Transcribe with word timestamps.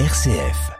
RCF. 0.00 0.72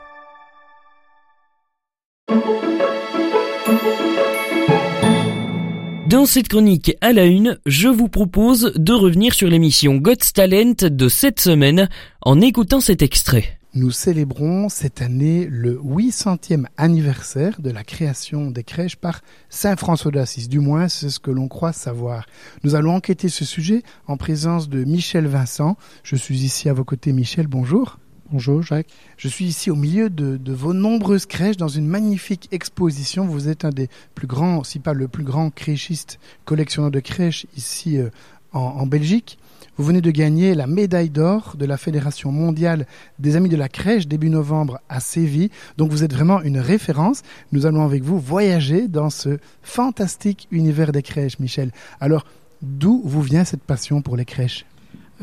Dans 6.08 6.26
cette 6.26 6.48
chronique 6.48 6.96
à 7.00 7.12
la 7.12 7.26
une, 7.26 7.60
je 7.64 7.86
vous 7.86 8.08
propose 8.08 8.72
de 8.74 8.92
revenir 8.92 9.32
sur 9.32 9.48
l'émission 9.48 9.98
God's 9.98 10.32
Talent 10.32 10.74
de 10.80 11.08
cette 11.08 11.38
semaine 11.38 11.88
en 12.22 12.40
écoutant 12.40 12.80
cet 12.80 13.02
extrait. 13.02 13.60
Nous 13.74 13.92
célébrons 13.92 14.68
cette 14.68 15.00
année 15.00 15.46
le 15.48 15.78
800e 15.78 16.64
anniversaire 16.76 17.60
de 17.60 17.70
la 17.70 17.84
création 17.84 18.50
des 18.50 18.64
crèches 18.64 18.96
par 18.96 19.20
Saint 19.48 19.76
François 19.76 20.10
d'Assise. 20.10 20.48
Du 20.48 20.58
moins, 20.58 20.88
c'est 20.88 21.10
ce 21.10 21.20
que 21.20 21.30
l'on 21.30 21.46
croit 21.46 21.72
savoir. 21.72 22.26
Nous 22.64 22.74
allons 22.74 22.96
enquêter 22.96 23.28
ce 23.28 23.44
sujet 23.44 23.84
en 24.08 24.16
présence 24.16 24.68
de 24.68 24.82
Michel 24.82 25.28
Vincent. 25.28 25.76
Je 26.02 26.16
suis 26.16 26.42
ici 26.42 26.68
à 26.68 26.72
vos 26.72 26.84
côtés. 26.84 27.12
Michel, 27.12 27.46
bonjour. 27.46 27.98
Bonjour 28.32 28.62
Jacques. 28.62 28.88
Je 29.18 29.28
suis 29.28 29.44
ici 29.44 29.70
au 29.70 29.76
milieu 29.76 30.08
de, 30.08 30.52
vos 30.52 30.72
nombreuses 30.72 31.26
crèches 31.26 31.58
dans 31.58 31.68
une 31.68 31.86
magnifique 31.86 32.48
exposition. 32.52 33.26
Vous 33.26 33.48
êtes 33.48 33.66
un 33.66 33.70
des 33.70 33.88
plus 34.14 34.26
grands, 34.26 34.64
si 34.64 34.78
pas 34.78 34.94
le 34.94 35.08
plus 35.08 35.24
grand 35.24 35.50
créchiste 35.50 36.18
collectionneur 36.46 36.90
de 36.90 37.00
crèches 37.00 37.46
ici 37.54 37.98
euh, 37.98 38.08
en 38.52 38.86
Belgique. 38.86 39.38
Vous 39.76 39.84
venez 39.84 40.00
de 40.00 40.10
gagner 40.10 40.54
la 40.54 40.66
médaille 40.66 41.10
d'or 41.10 41.56
de 41.58 41.66
la 41.66 41.76
Fédération 41.76 42.32
mondiale 42.32 42.86
des 43.18 43.36
Amis 43.36 43.50
de 43.50 43.56
la 43.56 43.68
Crèche 43.68 44.06
début 44.06 44.30
novembre 44.30 44.80
à 44.88 45.00
Séville. 45.00 45.50
Donc 45.76 45.90
vous 45.90 46.02
êtes 46.02 46.14
vraiment 46.14 46.40
une 46.40 46.58
référence. 46.58 47.22
Nous 47.52 47.66
allons 47.66 47.84
avec 47.84 48.04
vous 48.04 48.18
voyager 48.18 48.88
dans 48.88 49.10
ce 49.10 49.38
fantastique 49.62 50.48
univers 50.50 50.92
des 50.92 51.02
crèches, 51.02 51.40
Michel. 51.40 51.72
Alors, 52.00 52.24
d'où 52.62 53.02
vous 53.04 53.20
vient 53.20 53.44
cette 53.44 53.64
passion 53.64 54.00
pour 54.00 54.16
les 54.16 54.24
crèches? 54.24 54.64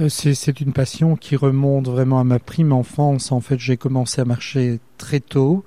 C'est 0.09 0.61
une 0.61 0.73
passion 0.73 1.15
qui 1.15 1.35
remonte 1.35 1.87
vraiment 1.87 2.19
à 2.19 2.23
ma 2.23 2.39
prime 2.39 2.71
enfance. 2.71 3.31
En 3.31 3.39
fait, 3.39 3.59
j'ai 3.59 3.77
commencé 3.77 4.21
à 4.21 4.25
marcher 4.25 4.79
très 4.97 5.19
tôt 5.19 5.63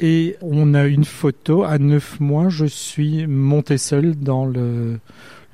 et 0.00 0.36
on 0.40 0.74
a 0.74 0.84
une 0.84 1.04
photo. 1.04 1.64
À 1.64 1.78
neuf 1.78 2.20
mois, 2.20 2.48
je 2.48 2.66
suis 2.66 3.26
monté 3.26 3.78
seul 3.78 4.16
dans 4.16 4.46
le, 4.46 5.00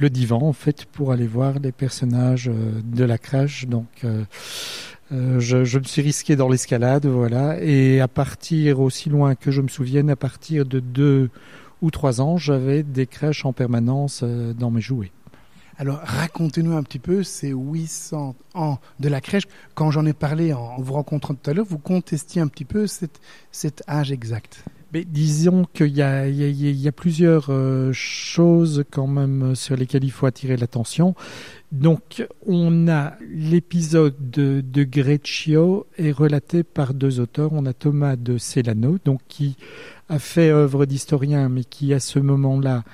divan 0.00 0.42
en 0.42 0.52
fait 0.52 0.86
pour 0.86 1.12
aller 1.12 1.26
voir 1.26 1.58
les 1.58 1.72
personnages 1.72 2.48
euh, 2.48 2.80
de 2.84 3.04
la 3.04 3.18
crèche. 3.18 3.66
Donc 3.66 3.88
euh, 4.04 4.24
euh, 5.12 5.40
je, 5.40 5.64
je, 5.64 5.78
me 5.78 5.84
suis 5.84 6.02
risqué 6.02 6.36
dans 6.36 6.48
l'escalade, 6.48 7.06
voilà. 7.06 7.62
Et 7.62 8.00
à 8.00 8.08
partir 8.08 8.80
aussi 8.80 9.10
loin 9.10 9.34
que 9.34 9.50
je 9.50 9.60
me 9.60 9.68
souvienne, 9.68 10.08
à 10.08 10.16
partir 10.16 10.64
de 10.64 10.80
deux 10.80 11.30
ou 11.82 11.90
trois 11.90 12.20
ans, 12.20 12.36
j'avais 12.36 12.82
des 12.82 13.06
crèches 13.06 13.44
en 13.44 13.52
permanence 13.52 14.22
dans 14.22 14.70
mes 14.70 14.80
jouets. 14.80 15.12
Alors 15.80 16.00
racontez-nous 16.04 16.76
un 16.76 16.82
petit 16.82 16.98
peu 16.98 17.22
ces 17.22 17.52
800 17.52 18.36
ans 18.52 18.78
de 18.98 19.08
la 19.08 19.22
crèche. 19.22 19.44
Quand 19.74 19.90
j'en 19.90 20.04
ai 20.04 20.12
parlé 20.12 20.52
en 20.52 20.76
vous 20.78 20.92
rencontrant 20.92 21.32
tout 21.32 21.50
à 21.50 21.54
l'heure, 21.54 21.64
vous 21.64 21.78
contestiez 21.78 22.42
un 22.42 22.48
petit 22.48 22.66
peu 22.66 22.86
cet, 22.86 23.18
cet 23.50 23.82
âge 23.88 24.12
exact. 24.12 24.62
Mais 24.92 25.06
disons 25.06 25.64
qu'il 25.72 25.86
y, 25.86 26.00
y 26.02 26.88
a, 26.88 26.92
plusieurs 26.92 27.46
euh, 27.48 27.92
choses 27.94 28.84
quand 28.90 29.06
même 29.06 29.54
sur 29.54 29.74
lesquelles 29.74 30.04
il 30.04 30.10
faut 30.10 30.26
attirer 30.26 30.58
l'attention. 30.58 31.14
Donc, 31.72 32.26
on 32.46 32.86
a 32.88 33.14
l'épisode 33.30 34.16
de, 34.18 34.60
de 34.60 34.84
Greccio 34.84 35.86
est 35.96 36.10
relaté 36.10 36.62
par 36.62 36.92
deux 36.92 37.20
auteurs. 37.20 37.54
On 37.54 37.64
a 37.64 37.72
Thomas 37.72 38.16
de 38.16 38.36
Celano, 38.36 38.98
donc 39.02 39.20
qui 39.28 39.56
a 40.10 40.18
fait 40.18 40.50
œuvre 40.50 40.84
d'historien, 40.84 41.48
mais 41.48 41.64
qui 41.64 41.94
à 41.94 42.00
ce 42.00 42.18
moment-là 42.18 42.84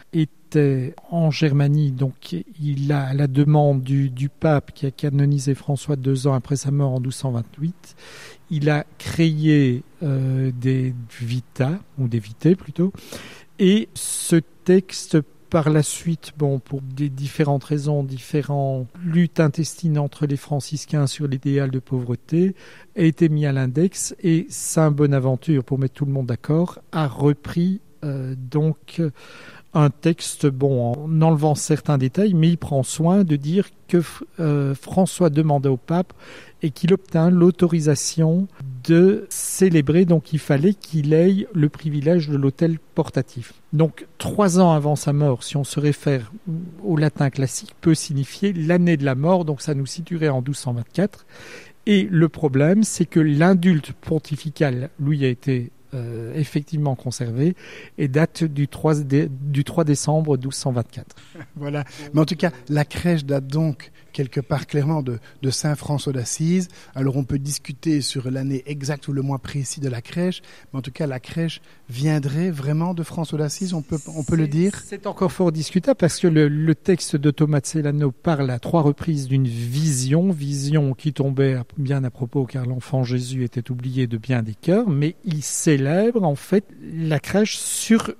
en 1.10 1.30
Germanie. 1.30 1.92
Donc, 1.92 2.36
il 2.60 2.92
a 2.92 3.14
la 3.14 3.26
demande 3.26 3.82
du, 3.82 4.28
pape 4.28 4.72
qui 4.72 4.86
a 4.86 4.90
canonisé 4.90 5.54
François 5.54 5.96
deux 5.96 6.26
ans 6.26 6.34
après 6.34 6.56
sa 6.56 6.70
mort 6.70 6.92
en 6.92 7.00
1228 7.00 7.96
il 8.50 8.70
a 8.70 8.84
créé 8.98 9.82
euh, 10.02 10.52
des 10.54 10.94
vita, 11.20 11.80
ou 11.98 12.08
des 12.08 12.18
vités 12.20 12.54
plutôt, 12.54 12.92
et 13.58 13.88
ce 13.94 14.36
texte 14.64 15.18
par 15.48 15.70
la 15.70 15.83
suite, 15.83 16.33
bon, 16.36 16.58
pour 16.58 16.83
des 16.83 17.08
différentes 17.08 17.64
raisons, 17.64 18.02
différentes 18.02 18.89
luttes 19.05 19.40
intestines 19.40 19.98
entre 19.98 20.27
les 20.27 20.36
franciscains 20.36 21.06
sur 21.06 21.28
l'idéal 21.28 21.70
de 21.70 21.78
pauvreté, 21.78 22.55
a 22.96 23.02
été 23.02 23.28
mis 23.28 23.46
à 23.46 23.52
l'index. 23.52 24.14
Et 24.22 24.46
Saint 24.50 24.90
Bonaventure, 24.90 25.62
pour 25.62 25.78
mettre 25.78 25.95
tout 25.95 26.05
le 26.05 26.12
monde 26.12 26.27
d'accord, 26.27 26.80
a 26.90 27.06
repris 27.06 27.80
donc 28.02 29.01
un 29.77 29.90
texte, 29.90 30.46
bon, 30.46 30.95
en 30.95 31.20
enlevant 31.20 31.55
certains 31.55 31.98
détails, 31.98 32.33
mais 32.33 32.48
il 32.48 32.57
prend 32.57 32.83
soin 32.83 33.24
de 33.24 33.36
dire 33.36 33.68
que 33.89 34.02
euh, 34.40 34.74
François 34.74 35.29
demandait 35.29 35.68
au 35.68 35.77
pape 35.77 36.14
et 36.62 36.70
qu'il 36.70 36.95
obtint 36.95 37.29
l'autorisation 37.29 38.48
de 38.84 39.27
célébrer, 39.29 40.07
donc 40.07 40.33
il 40.33 40.39
fallait 40.39 40.73
qu'il 40.73 41.12
ait 41.12 41.46
le 41.52 41.68
privilège 41.68 42.29
de 42.29 42.36
l'autel 42.36 42.79
portatif. 42.95 43.52
Donc 43.74 44.07
trois 44.17 44.58
ans 44.58 44.73
avant 44.73 44.96
sa 44.96 45.13
mort, 45.13 45.42
si 45.42 45.58
on 45.58 45.64
se 45.64 45.78
réfère 45.78 46.33
au 46.83 46.96
latin 46.96 47.28
classique, 47.28 47.74
peut 47.83 47.95
signifier 47.95 48.55
l'année 48.55 48.96
de 48.96 49.05
la 49.05 49.14
mort, 49.14 49.45
donc 49.45 49.61
ça 49.61 49.74
nous 49.74 49.86
situerait 49.86 50.30
en 50.30 50.40
1224. 50.40 51.27
Et 51.84 52.08
le 52.11 52.28
problème, 52.30 52.83
c'est 52.83 53.07
que 53.07 53.20
l'indulte 53.20 53.92
pontifical, 53.92 54.89
lui, 54.98 55.24
a 55.24 55.28
été 55.28 55.70
euh, 55.95 56.33
effectivement 56.35 56.95
conservé 56.95 57.55
et 57.98 58.08
date 58.08 58.45
du 58.45 58.69
3, 58.69 58.95
du 59.02 59.64
3 59.64 59.85
décembre 59.85 60.36
1224. 60.36 61.17
voilà. 61.57 61.85
Mais 62.13 62.20
en 62.20 62.24
tout 62.24 62.36
cas, 62.36 62.51
la 62.69 62.85
crèche 62.85 63.24
date 63.24 63.47
donc 63.47 63.92
quelque 64.16 64.40
part 64.40 64.66
clairement 64.66 65.02
de, 65.02 65.18
de 65.42 65.50
Saint 65.50 65.74
François 65.74 66.14
d'Assise. 66.14 66.68
Alors 66.94 67.18
on 67.18 67.24
peut 67.24 67.38
discuter 67.38 68.00
sur 68.00 68.30
l'année 68.30 68.62
exacte 68.64 69.08
ou 69.08 69.12
le 69.12 69.20
mois 69.20 69.38
précis 69.38 69.78
de 69.80 69.90
la 69.90 70.00
crèche, 70.00 70.40
mais 70.72 70.78
en 70.78 70.82
tout 70.82 70.90
cas 70.90 71.06
la 71.06 71.20
crèche 71.20 71.60
viendrait 71.90 72.50
vraiment 72.50 72.94
de 72.94 73.02
François 73.02 73.38
d'Assise, 73.38 73.74
on 73.74 73.82
peut, 73.82 73.98
on 74.16 74.24
peut 74.24 74.36
le 74.36 74.48
dire? 74.48 74.72
C'est 74.86 75.06
encore 75.06 75.32
fort 75.32 75.52
discutable 75.52 75.98
parce 75.98 76.18
que 76.18 76.28
le, 76.28 76.48
le 76.48 76.74
texte 76.74 77.14
de 77.14 77.30
Thomas 77.30 77.60
Celano 77.62 78.10
parle 78.10 78.48
à 78.50 78.58
trois 78.58 78.80
reprises 78.80 79.28
d'une 79.28 79.46
vision, 79.46 80.30
vision 80.30 80.94
qui 80.94 81.12
tombait 81.12 81.58
bien 81.77 82.02
à 82.02 82.10
propos 82.10 82.46
car 82.46 82.64
l'enfant 82.64 83.04
Jésus 83.04 83.44
était 83.44 83.70
oublié 83.70 84.06
de 84.06 84.16
bien 84.16 84.42
des 84.42 84.54
cœurs, 84.54 84.88
mais 84.88 85.16
il 85.27 85.42
célèbre 85.42 86.22
en 86.22 86.36
fait 86.36 86.64
la 86.80 87.20
crèche 87.20 87.58
sur 87.58 88.14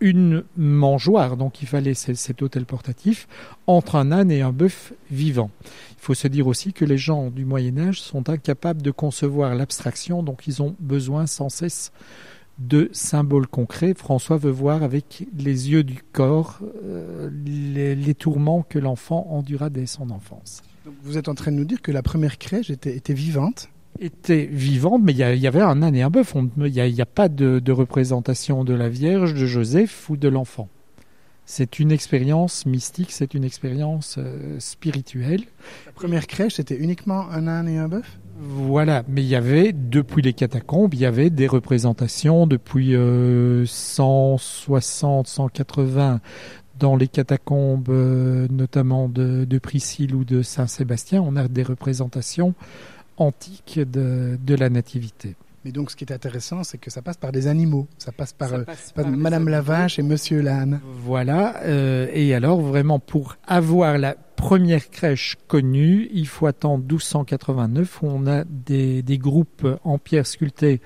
une 0.00 0.44
mangeoire, 0.56 1.36
donc 1.36 1.62
il 1.62 1.68
fallait 1.68 1.94
cet 1.94 2.42
hôtel 2.42 2.66
portatif, 2.66 3.28
entre 3.66 3.96
un 3.96 4.12
âne 4.12 4.30
et 4.30 4.42
un 4.42 4.52
bœuf 4.52 4.92
vivant. 5.10 5.50
Il 5.92 6.00
faut 6.00 6.14
se 6.14 6.28
dire 6.28 6.46
aussi 6.46 6.72
que 6.72 6.84
les 6.84 6.98
gens 6.98 7.30
du 7.30 7.44
Moyen 7.44 7.78
Âge 7.78 8.00
sont 8.00 8.28
incapables 8.28 8.82
de 8.82 8.90
concevoir 8.90 9.54
l'abstraction, 9.54 10.22
donc 10.22 10.46
ils 10.46 10.62
ont 10.62 10.76
besoin 10.80 11.26
sans 11.26 11.48
cesse 11.48 11.92
de 12.58 12.88
symboles 12.92 13.46
concrets. 13.46 13.94
François 13.94 14.36
veut 14.36 14.50
voir 14.50 14.82
avec 14.82 15.26
les 15.36 15.70
yeux 15.70 15.82
du 15.82 16.02
corps 16.12 16.60
euh, 16.84 17.30
les, 17.44 18.14
tourments 18.14 18.62
que 18.62 18.78
l'enfant 18.78 19.26
endura 19.30 19.70
dès 19.70 19.86
son 19.86 20.10
enfance. 20.10 20.62
vous 21.02 21.18
êtes 21.18 21.28
en 21.28 21.34
train 21.34 21.50
de 21.50 21.56
nous 21.56 21.64
dire 21.64 21.82
que 21.82 21.90
la 21.90 22.02
première 22.02 22.38
crèche 22.38 22.70
était 22.70 23.14
vivante 23.14 23.70
était 24.00 24.46
vivante, 24.50 25.02
mais 25.02 25.12
il 25.12 25.18
y, 25.18 25.46
avait 25.46 25.60
un 25.60 25.82
âne 25.82 25.94
et 25.94 26.02
un 26.02 26.10
bœuf. 26.10 26.34
Il 26.58 26.72
n'y 26.72 27.00
a, 27.00 27.06
pas 27.06 27.28
de, 27.28 27.72
représentation 27.72 28.64
de 28.64 28.74
la 28.74 28.88
Vierge, 28.88 29.34
de 29.34 29.46
Joseph 29.46 30.10
ou 30.10 30.16
de 30.16 30.28
l'enfant. 30.28 30.68
C'est 31.46 31.78
une 31.78 31.92
expérience 31.92 32.64
mystique, 32.64 33.12
c'est 33.12 33.34
une 33.34 33.44
expérience 33.44 34.16
euh, 34.16 34.58
spirituelle. 34.58 35.42
La 35.84 35.92
première 35.92 36.26
crèche, 36.26 36.54
c'était 36.54 36.76
uniquement 36.76 37.28
un 37.30 37.46
âne 37.46 37.68
et 37.68 37.76
un 37.76 37.86
bœuf? 37.86 38.18
Voilà, 38.38 39.04
mais 39.08 39.22
il 39.22 39.28
y 39.28 39.36
avait, 39.36 39.72
depuis 39.72 40.22
les 40.22 40.32
catacombes, 40.32 40.94
il 40.94 41.00
y 41.00 41.06
avait 41.06 41.28
des 41.28 41.46
représentations 41.46 42.46
depuis 42.46 42.94
160, 43.66 45.26
180 45.28 46.20
dans 46.78 46.96
les 46.96 47.08
catacombes, 47.08 47.88
euh, 47.88 48.48
notamment 48.50 49.08
de, 49.08 49.44
de 49.44 49.58
Priscille 49.58 50.14
ou 50.14 50.24
de 50.24 50.42
Saint-Sébastien. 50.42 51.22
On 51.22 51.36
a 51.36 51.46
des 51.46 51.62
représentations 51.62 52.54
antique 53.16 53.78
de, 53.78 54.38
de 54.42 54.54
la 54.54 54.70
nativité. 54.70 55.36
Mais 55.64 55.72
donc, 55.72 55.90
ce 55.90 55.96
qui 55.96 56.04
est 56.04 56.12
intéressant, 56.12 56.62
c'est 56.62 56.76
que 56.76 56.90
ça 56.90 57.00
passe 57.00 57.16
par 57.16 57.32
des 57.32 57.46
animaux. 57.46 57.86
Ça 57.96 58.12
passe 58.12 58.34
par, 58.34 58.52
euh, 58.52 58.64
Madame 59.06 59.48
la 59.48 59.62
vache 59.62 59.98
et 59.98 60.02
Monsieur 60.02 60.42
l'âne. 60.42 60.80
Voilà. 60.84 61.62
Euh, 61.62 62.06
et 62.12 62.34
alors, 62.34 62.60
vraiment, 62.60 62.98
pour 62.98 63.36
avoir 63.46 63.96
la 63.96 64.14
première 64.14 64.90
crèche 64.90 65.38
connue, 65.48 66.10
il 66.12 66.26
faut 66.26 66.46
attendre 66.46 66.84
1289, 66.84 68.02
où 68.02 68.08
on 68.08 68.26
a 68.26 68.44
des, 68.44 69.02
des 69.02 69.16
groupes 69.16 69.66
en 69.84 69.96
pierre 69.96 70.26
sculptée 70.26 70.82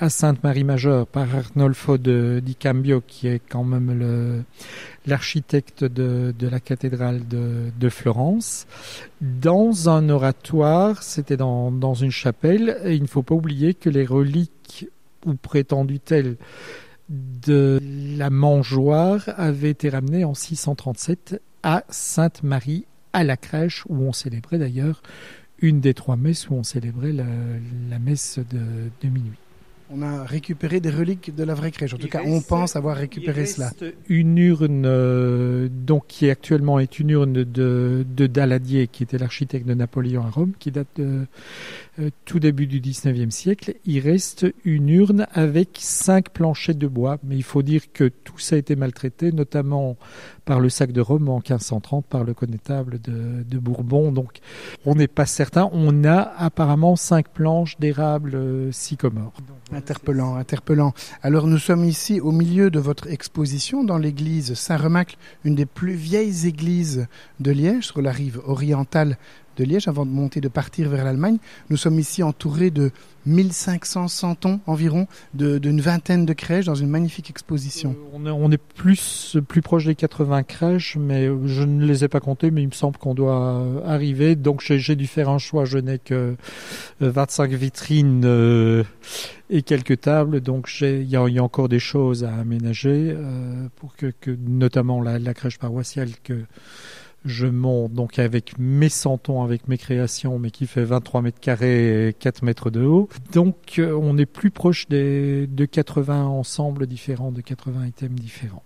à 0.00 0.08
Sainte-Marie-Majeure 0.08 1.06
par 1.06 1.28
Arnolfo 1.34 1.98
de, 1.98 2.40
di 2.42 2.54
Cambio, 2.54 3.02
qui 3.06 3.28
est 3.28 3.38
quand 3.38 3.64
même 3.64 4.44
l'architecte 5.06 5.84
de, 5.84 6.34
la 6.40 6.58
cathédrale 6.58 7.20
de, 7.28 7.88
Florence, 7.90 8.66
dans 9.20 9.90
un 9.90 10.08
oratoire, 10.08 11.02
c'était 11.02 11.36
dans, 11.36 11.94
une 11.94 12.10
chapelle, 12.10 12.78
et 12.84 12.94
il 12.94 13.02
ne 13.02 13.06
faut 13.06 13.22
pas 13.22 13.34
oublier 13.34 13.74
que 13.74 13.90
les 13.90 14.06
reliques, 14.06 14.88
ou 15.26 15.34
prétendues 15.34 16.00
telles, 16.00 16.36
de 17.10 17.78
la 18.16 18.30
mangeoire 18.30 19.24
avaient 19.36 19.70
été 19.70 19.90
ramenées 19.90 20.24
en 20.24 20.32
637 20.32 21.42
à 21.62 21.84
Sainte-Marie, 21.90 22.86
à 23.12 23.22
la 23.22 23.36
crèche, 23.36 23.84
où 23.88 24.02
on 24.02 24.12
célébrait 24.12 24.58
d'ailleurs 24.58 25.02
une 25.58 25.80
des 25.80 25.92
trois 25.92 26.16
messes 26.16 26.48
où 26.48 26.54
on 26.54 26.62
célébrait 26.62 27.12
la, 27.12 27.98
messe 27.98 28.38
de 28.38 29.08
minuit 29.08 29.36
on 29.92 30.02
a 30.02 30.24
récupéré 30.24 30.80
des 30.80 30.90
reliques 30.90 31.34
de 31.34 31.42
la 31.44 31.54
vraie 31.54 31.70
crèche. 31.70 31.94
En 31.94 31.98
tout 31.98 32.08
cas, 32.08 32.22
on 32.24 32.40
pense 32.40 32.76
avoir 32.76 32.96
récupéré 32.96 33.46
cela. 33.46 33.72
Une 34.08 34.38
urne, 34.38 34.84
euh, 34.86 35.68
donc 35.70 36.04
qui 36.06 36.30
actuellement 36.30 36.78
est 36.78 36.98
une 36.98 37.10
urne 37.10 37.44
de, 37.44 38.04
de 38.08 38.26
Daladier, 38.26 38.86
qui 38.86 39.02
était 39.02 39.18
l'architecte 39.18 39.66
de 39.66 39.74
Napoléon 39.74 40.22
à 40.22 40.30
Rome, 40.30 40.52
qui 40.58 40.70
date 40.70 40.88
de 40.96 41.26
euh, 41.98 42.10
tout 42.24 42.38
début 42.38 42.66
du 42.66 42.80
19e 42.80 43.30
siècle. 43.30 43.74
Il 43.84 44.00
reste 44.00 44.46
une 44.64 44.88
urne 44.88 45.26
avec 45.32 45.70
cinq 45.80 46.30
planchers 46.30 46.74
de 46.74 46.86
bois, 46.86 47.18
mais 47.24 47.36
il 47.36 47.42
faut 47.42 47.62
dire 47.62 47.92
que 47.92 48.04
tout 48.04 48.38
ça 48.38 48.56
a 48.56 48.58
été 48.58 48.76
maltraité, 48.76 49.32
notamment 49.32 49.96
par 50.44 50.60
le 50.60 50.68
sac 50.68 50.92
de 50.92 51.00
Rome 51.00 51.28
en 51.28 51.36
1530 51.36 52.06
par 52.06 52.24
le 52.24 52.34
connétable 52.34 53.00
de, 53.00 53.42
de 53.42 53.58
Bourbon. 53.58 54.12
Donc, 54.12 54.38
on 54.86 54.94
n'est 54.94 55.08
pas 55.08 55.26
certain. 55.26 55.68
On 55.72 56.04
a 56.04 56.20
apparemment 56.20 56.96
cinq 56.96 57.28
planches 57.28 57.78
d'érable 57.78 58.32
euh, 58.34 58.72
sycomore. 58.72 59.32
Interpellant, 59.80 60.36
interpellant. 60.36 60.92
Alors 61.22 61.46
nous 61.46 61.56
sommes 61.56 61.86
ici 61.86 62.20
au 62.20 62.32
milieu 62.32 62.70
de 62.70 62.78
votre 62.78 63.06
exposition 63.10 63.82
dans 63.82 63.96
l'église 63.96 64.52
Saint-Remacle, 64.52 65.16
une 65.42 65.54
des 65.54 65.64
plus 65.64 65.94
vieilles 65.94 66.46
églises 66.46 67.06
de 67.40 67.50
Liège, 67.50 67.86
sur 67.86 68.02
la 68.02 68.12
rive 68.12 68.42
orientale 68.44 69.16
de 69.56 69.64
Liège 69.64 69.88
avant 69.88 70.06
de 70.06 70.10
monter, 70.10 70.40
de 70.40 70.48
partir 70.48 70.88
vers 70.88 71.04
l'Allemagne. 71.04 71.38
Nous 71.68 71.76
sommes 71.76 71.98
ici 71.98 72.22
entourés 72.22 72.70
de 72.70 72.90
1500 73.26 74.08
santons 74.08 74.60
environ, 74.66 75.06
d'une 75.34 75.80
vingtaine 75.80 76.24
de 76.24 76.32
crèches 76.32 76.66
dans 76.66 76.74
une 76.74 76.88
magnifique 76.88 77.30
exposition. 77.30 77.94
Euh, 78.14 78.30
on, 78.30 78.50
est, 78.50 78.58
plus, 78.58 79.36
plus 79.46 79.60
proche 79.60 79.84
des 79.84 79.94
80 79.94 80.42
crèches, 80.44 80.96
mais 80.98 81.26
je 81.46 81.62
ne 81.62 81.84
les 81.84 82.04
ai 82.04 82.08
pas 82.08 82.20
comptées, 82.20 82.50
mais 82.50 82.62
il 82.62 82.68
me 82.68 82.72
semble 82.72 82.96
qu'on 82.96 83.14
doit 83.14 83.82
arriver. 83.86 84.36
Donc 84.36 84.62
j'ai 84.62 84.96
dû 84.96 85.06
faire 85.06 85.28
un 85.28 85.38
choix. 85.38 85.64
Je 85.64 85.78
n'ai 85.78 85.98
que 85.98 86.36
25 87.00 87.52
euh, 87.52 87.56
vitrines 87.56 88.22
euh, 88.24 88.84
et 89.50 89.62
quelques 89.62 90.00
tables. 90.00 90.40
Donc 90.40 90.70
il 90.80 91.08
y, 91.08 91.16
a 91.16 91.22
encore 91.42 91.68
des 91.68 91.78
choses 91.78 92.24
à 92.24 92.34
aménager 92.34 93.14
pour 93.76 93.96
que 93.96 94.12
notamment 94.46 95.02
la, 95.02 95.18
la 95.18 95.34
crèche 95.34 95.58
paroissiale 95.58 96.10
que 96.24 96.44
je 97.24 97.46
monte 97.46 97.92
donc 97.92 98.18
avec 98.18 98.58
mes 98.58 98.88
santons, 98.88 99.42
avec 99.42 99.68
mes 99.68 99.78
créations, 99.78 100.38
mais 100.38 100.50
qui 100.50 100.66
fait 100.66 100.84
23 100.84 101.22
mètres 101.22 101.40
carrés 101.40 102.08
et 102.08 102.12
4 102.14 102.42
mètres 102.42 102.70
de 102.70 102.82
haut. 102.82 103.08
Donc 103.32 103.78
euh, 103.78 103.98
on 104.00 104.16
est 104.16 104.26
plus 104.26 104.50
proche 104.50 104.88
des, 104.88 105.46
de 105.46 105.64
80 105.64 106.26
ensembles 106.26 106.86
différents, 106.86 107.32
de 107.32 107.40
80 107.40 107.86
items 107.86 108.20
différents. 108.20 108.62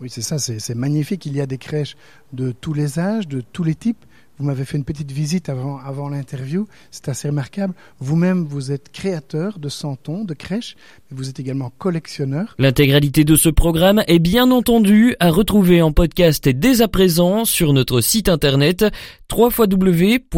Oui, 0.00 0.08
c'est 0.08 0.22
ça, 0.22 0.38
c'est 0.38 0.74
magnifique. 0.76 1.26
Il 1.26 1.34
y 1.36 1.40
a 1.40 1.46
des 1.46 1.58
crèches 1.58 1.96
de 2.32 2.52
tous 2.52 2.72
les 2.72 3.00
âges, 3.00 3.26
de 3.26 3.40
tous 3.40 3.64
les 3.64 3.74
types. 3.74 4.04
Vous 4.38 4.46
m'avez 4.46 4.64
fait 4.64 4.76
une 4.76 4.84
petite 4.84 5.10
visite 5.10 5.48
avant, 5.48 5.78
avant 5.78 6.08
l'interview. 6.08 6.66
C'est 6.90 7.08
assez 7.08 7.28
remarquable. 7.28 7.74
Vous-même, 7.98 8.44
vous 8.44 8.70
êtes 8.72 8.92
créateur 8.92 9.58
de 9.58 9.68
santons, 9.68 10.24
de 10.24 10.34
crèches, 10.34 10.76
mais 11.10 11.16
vous 11.16 11.28
êtes 11.28 11.40
également 11.40 11.72
collectionneur. 11.78 12.54
L'intégralité 12.58 13.24
de 13.24 13.36
ce 13.36 13.48
programme 13.48 14.02
est 14.06 14.18
bien 14.20 14.50
entendu 14.50 15.16
à 15.18 15.30
retrouver 15.30 15.82
en 15.82 15.92
podcast 15.92 16.48
dès 16.48 16.82
à 16.82 16.88
présent 16.88 17.44
sur 17.44 17.72
notre 17.72 18.00
site 18.00 18.28
internet 18.28 18.84
www.rcf.fr 19.32 20.28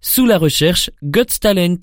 sous 0.00 0.26
la 0.26 0.38
recherche 0.38 0.90
God's 1.02 1.40
Talent. 1.40 1.78